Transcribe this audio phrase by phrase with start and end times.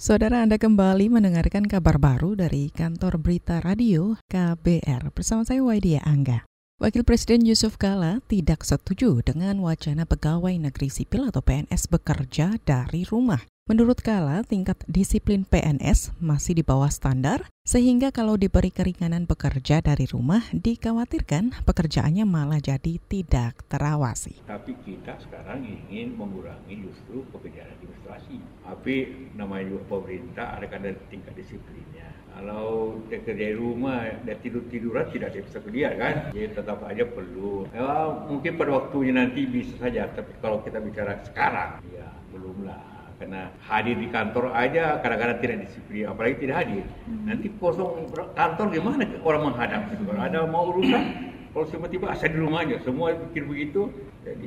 [0.00, 6.48] Saudara Anda kembali mendengarkan kabar baru dari kantor berita radio KBR bersama saya Waidia Angga.
[6.80, 13.04] Wakil Presiden Yusuf Kala tidak setuju dengan wacana pegawai negeri sipil atau PNS bekerja dari
[13.04, 13.44] rumah.
[13.70, 20.10] Menurut Kala, tingkat disiplin PNS masih di bawah standar, sehingga kalau diberi keringanan bekerja dari
[20.10, 24.42] rumah, dikhawatirkan pekerjaannya malah jadi tidak terawasi.
[24.42, 28.42] Tapi kita sekarang ingin mengurangi justru pekerjaan administrasi.
[28.66, 28.94] Tapi
[29.38, 32.10] namanya juga pemerintah ada kan tingkat disiplinnya.
[32.34, 36.14] Kalau dia kerja di rumah, dia tidur-tiduran tidak bisa kerja kan.
[36.34, 37.70] Jadi tetap aja perlu.
[37.70, 43.52] Ya, mungkin pada waktunya nanti bisa saja, tapi kalau kita bicara sekarang, ya belumlah karena
[43.68, 46.84] hadir di kantor aja kadang-kadang tidak disiplin apalagi tidak hadir.
[47.04, 47.28] Hmm.
[47.28, 49.80] nanti kosong kantor gimana orang menghadap?
[49.92, 51.04] Kalau ada mau urusan?
[51.52, 52.80] Kalau tiba-tiba saya di rumah aja.
[52.80, 53.92] Semua pikir begitu
[54.24, 54.46] jadi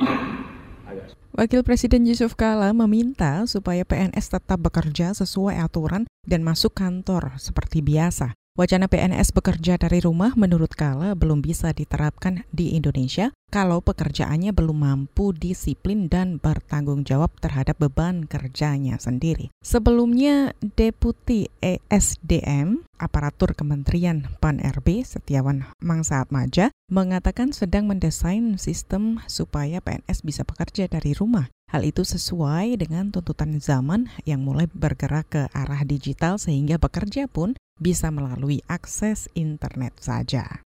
[0.90, 7.34] agak Wakil Presiden Yusuf Kala meminta supaya PNS tetap bekerja sesuai aturan dan masuk kantor
[7.42, 8.38] seperti biasa.
[8.54, 14.78] Wacana PNS bekerja dari rumah menurut Kala belum bisa diterapkan di Indonesia kalau pekerjaannya belum
[14.78, 19.50] mampu disiplin dan bertanggung jawab terhadap beban kerjanya sendiri.
[19.66, 30.22] Sebelumnya, Deputi ESDM Aparatur Kementerian PAN-RB Setiawan Mangsaat Maja mengatakan sedang mendesain sistem supaya PNS
[30.22, 31.50] bisa bekerja dari rumah.
[31.74, 37.58] Hal itu sesuai dengan tuntutan zaman yang mulai bergerak ke arah digital sehingga bekerja pun
[37.84, 40.64] bisa melalui akses internet saja.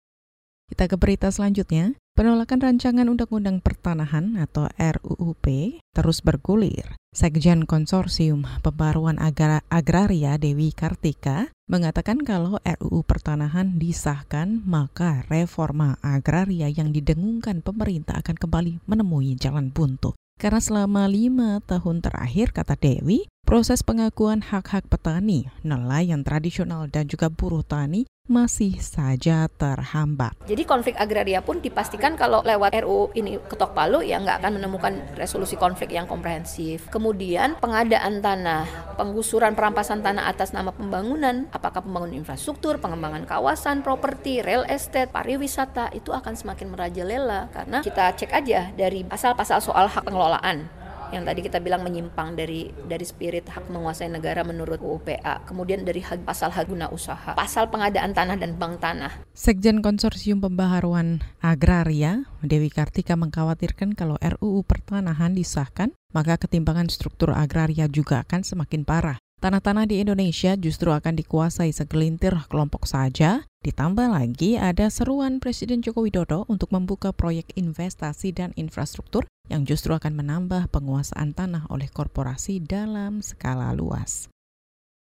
[0.70, 1.98] Kita ke berita selanjutnya.
[2.14, 5.46] Penolakan rancangan Undang-Undang Pertanahan atau RUUP
[5.90, 6.94] terus bergulir.
[7.10, 16.70] Sekjen Konsorsium Pembaruan Agra Agraria Dewi Kartika mengatakan kalau RUU Pertanahan disahkan, maka reforma agraria
[16.70, 20.14] yang didengungkan pemerintah akan kembali menemui jalan buntu.
[20.38, 27.26] Karena selama lima tahun terakhir, kata Dewi, proses pengakuan hak-hak petani, nelayan tradisional, dan juga
[27.26, 30.38] buruh tani masih saja terhambat.
[30.46, 34.94] Jadi konflik agraria pun dipastikan kalau lewat RU ini ketok palu ya nggak akan menemukan
[35.18, 36.86] resolusi konflik yang komprehensif.
[36.94, 44.46] Kemudian pengadaan tanah, penggusuran perampasan tanah atas nama pembangunan, apakah pembangunan infrastruktur, pengembangan kawasan, properti,
[44.46, 50.06] real estate, pariwisata itu akan semakin merajalela karena kita cek aja dari pasal-pasal soal hak
[50.06, 50.70] pengelolaan
[51.10, 55.44] yang tadi kita bilang menyimpang dari dari spirit hak menguasai negara menurut UPA.
[55.46, 59.12] Kemudian dari hak, pasal hak guna usaha, pasal pengadaan tanah dan bank tanah.
[59.34, 67.86] Sekjen Konsorsium Pembaharuan Agraria, Dewi Kartika mengkhawatirkan kalau RUU Pertanahan disahkan, maka ketimpangan struktur agraria
[67.86, 69.18] juga akan semakin parah.
[69.40, 73.48] Tanah-tanah di Indonesia justru akan dikuasai segelintir kelompok saja.
[73.64, 79.94] Ditambah lagi ada seruan Presiden Joko Widodo untuk membuka proyek investasi dan infrastruktur yang justru
[79.94, 84.26] akan menambah penguasaan tanah oleh korporasi dalam skala luas.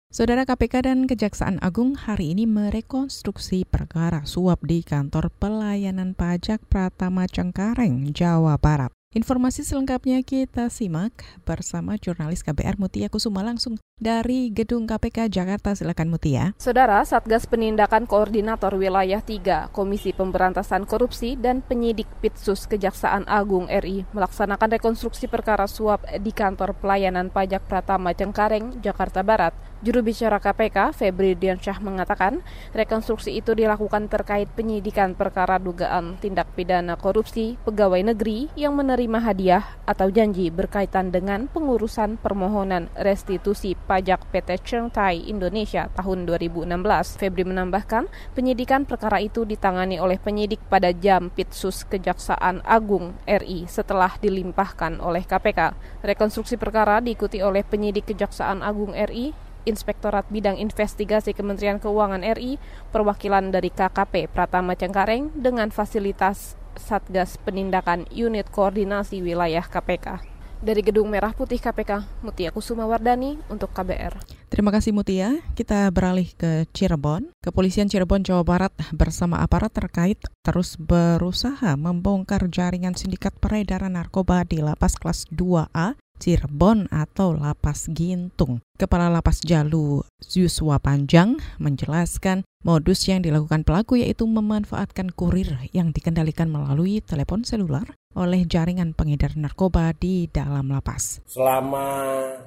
[0.07, 7.29] Saudara KPK dan Kejaksaan Agung hari ini merekonstruksi perkara suap di kantor pelayanan pajak Pratama
[7.29, 8.96] Cengkareng, Jawa Barat.
[9.17, 15.73] Informasi selengkapnya kita simak bersama jurnalis KBR Mutia Kusuma langsung dari Gedung KPK Jakarta.
[15.73, 16.53] Silakan Mutia.
[16.61, 24.05] Saudara, Satgas Penindakan Koordinator Wilayah 3, Komisi Pemberantasan Korupsi dan penyidik Pitsus Kejaksaan Agung RI
[24.13, 29.57] melaksanakan rekonstruksi perkara suap di kantor pelayanan pajak Pratama Cengkareng, Jakarta Barat.
[29.85, 32.41] Juru bicara KPK, Febri Diansyah mengatakan,
[32.73, 39.77] rekonstruksi itu dilakukan terkait penyidikan perkara dugaan tindak pidana korupsi pegawai negeri yang menerima hadiah
[39.85, 47.21] atau janji berkaitan dengan pengurusan permohonan restitusi pajak PT Chengtai Indonesia tahun 2016.
[47.21, 54.17] Febri menambahkan, penyidikan perkara itu ditangani oleh penyidik pada jam Pitsus Kejaksaan Agung RI setelah
[54.25, 55.77] dilimpahkan oleh KPK.
[56.01, 62.63] Rekonstruksi perkara diikuti oleh penyidik Kejaksaan Agung RI Inspektorat Bidang Investigasi Kementerian Keuangan RI,
[62.95, 70.37] perwakilan dari KKP Pratama Cengkareng dengan fasilitas Satgas Penindakan Unit Koordinasi Wilayah KPK.
[70.57, 74.17] Dari Gedung Merah Putih KPK, Mutia Kusuma Wardani untuk KBR.
[74.49, 75.37] Terima kasih Mutia.
[75.53, 77.29] Kita beralih ke Cirebon.
[77.45, 84.65] Kepolisian Cirebon, Jawa Barat bersama aparat terkait terus berusaha membongkar jaringan sindikat peredaran narkoba di
[84.65, 88.65] lapas kelas 2A Cirebon atau Lapas Gintung.
[88.77, 90.05] Kepala Lapas Jalu
[90.37, 97.97] Yuswa Panjang menjelaskan modus yang dilakukan pelaku yaitu memanfaatkan kurir yang dikendalikan melalui telepon selular
[98.13, 101.25] oleh jaringan pengedar narkoba di dalam lapas.
[101.25, 101.89] Selama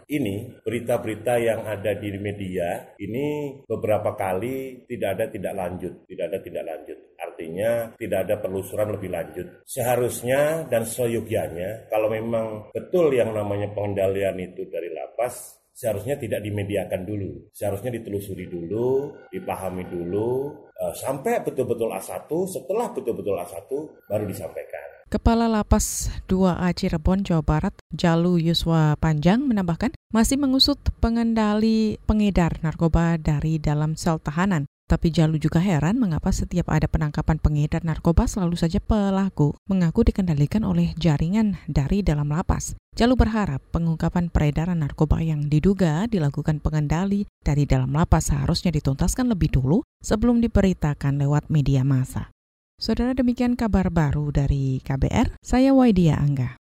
[0.05, 6.37] ini berita-berita yang ada di media ini beberapa kali tidak ada tidak lanjut, tidak ada
[6.45, 6.97] tidak lanjut.
[7.17, 9.47] Artinya tidak ada penelusuran lebih lanjut.
[9.65, 17.07] Seharusnya dan seyogianya kalau memang betul yang namanya pengendalian itu dari lapas seharusnya tidak dimediakan
[17.07, 17.47] dulu.
[17.55, 23.71] Seharusnya ditelusuri dulu, dipahami dulu, uh, sampai betul-betul A1, setelah betul-betul A1
[24.11, 25.07] baru disampaikan.
[25.09, 33.17] Kepala Lapas 2A Cirebon, Jawa Barat, Jalu Yuswa Panjang menambahkan masih mengusut pengendali pengedar narkoba
[33.17, 34.69] dari dalam sel tahanan.
[34.89, 40.65] Tapi Jalu juga heran mengapa setiap ada penangkapan pengedar narkoba selalu saja pelaku mengaku dikendalikan
[40.65, 42.73] oleh jaringan dari dalam lapas.
[42.97, 49.53] Jalu berharap pengungkapan peredaran narkoba yang diduga dilakukan pengendali dari dalam lapas seharusnya dituntaskan lebih
[49.53, 52.33] dulu sebelum diberitakan lewat media massa.
[52.81, 56.57] Saudara demikian kabar baru dari KBR, saya Waidia Angga.